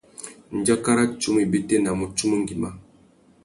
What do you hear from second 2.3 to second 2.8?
ngüimá.